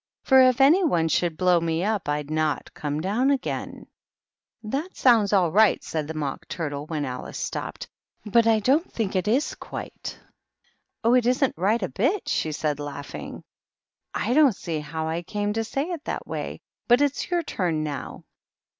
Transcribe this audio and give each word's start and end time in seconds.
For 0.23 0.41
if 0.41 0.59
any 0.59 0.83
one 0.83 1.09
should 1.09 1.37
blow 1.37 1.59
me 1.59 1.83
up 1.83 2.05
I^d 2.05 2.31
not 2.31 2.73
come 2.73 3.01
down 3.01 3.29
again: 3.29 3.85
""Tliat 4.65 4.95
sounds 4.95 5.31
all 5.31 5.51
right," 5.51 5.83
said 5.83 6.07
the 6.07 6.15
Mock 6.15 6.47
Turtle, 6.47 6.87
when 6.87 7.05
Alice 7.05 7.37
stopped;" 7.37 7.87
but 8.33 8.47
I 8.47 8.57
don't 8.61 8.91
think 8.91 9.15
it 9.15 9.27
is, 9.27 9.53
quite."" 9.53 10.17
Oh, 11.03 11.13
it 11.13 11.27
isn't 11.27 11.53
right 11.55 11.83
a 11.83 11.87
bit," 11.89 12.27
she 12.29 12.51
said, 12.51 12.79
laughing." 12.79 13.43
I 14.25 14.33
don't 14.33 14.55
see 14.55 14.79
how 14.79 15.07
I 15.07 15.21
came 15.21 15.53
to 15.53 15.63
say 15.63 15.83
it 15.91 16.03
that 16.05 16.25
way. 16.25 16.61
But 16.87 17.01
it's 17.01 17.29
your 17.29 17.43
turn 17.43 17.83
now." 17.83 18.23